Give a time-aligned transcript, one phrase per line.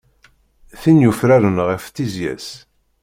[0.81, 2.47] Tin yufraren ɣef tizya-s.